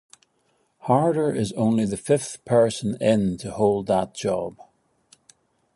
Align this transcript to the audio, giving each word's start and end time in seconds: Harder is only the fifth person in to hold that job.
Harder 0.79 1.31
is 1.31 1.53
only 1.53 1.85
the 1.85 1.95
fifth 1.95 2.43
person 2.43 2.97
in 2.99 3.37
to 3.37 3.51
hold 3.51 3.85
that 3.85 4.15
job. 4.15 4.57